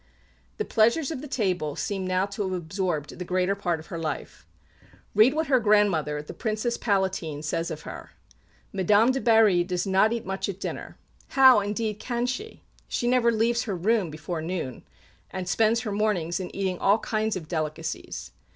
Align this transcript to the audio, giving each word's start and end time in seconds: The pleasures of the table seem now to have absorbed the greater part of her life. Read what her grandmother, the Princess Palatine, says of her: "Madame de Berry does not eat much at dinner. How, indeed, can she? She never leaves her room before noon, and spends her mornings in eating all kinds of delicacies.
The 0.57 0.65
pleasures 0.65 1.11
of 1.11 1.21
the 1.21 1.27
table 1.27 1.75
seem 1.75 2.07
now 2.07 2.25
to 2.25 2.41
have 2.41 2.53
absorbed 2.53 3.19
the 3.19 3.23
greater 3.23 3.53
part 3.53 3.79
of 3.79 3.85
her 3.93 3.99
life. 3.99 4.47
Read 5.13 5.35
what 5.35 5.45
her 5.45 5.59
grandmother, 5.59 6.23
the 6.23 6.33
Princess 6.33 6.75
Palatine, 6.75 7.43
says 7.43 7.69
of 7.69 7.83
her: 7.83 8.09
"Madame 8.73 9.11
de 9.11 9.21
Berry 9.21 9.63
does 9.63 9.85
not 9.85 10.11
eat 10.11 10.25
much 10.25 10.49
at 10.49 10.59
dinner. 10.59 10.97
How, 11.37 11.59
indeed, 11.59 11.99
can 11.99 12.25
she? 12.25 12.63
She 12.87 13.05
never 13.07 13.31
leaves 13.31 13.65
her 13.65 13.75
room 13.75 14.09
before 14.09 14.41
noon, 14.41 14.81
and 15.29 15.47
spends 15.47 15.81
her 15.81 15.91
mornings 15.91 16.39
in 16.39 16.49
eating 16.55 16.79
all 16.79 16.97
kinds 16.97 17.35
of 17.35 17.47
delicacies. 17.47 18.31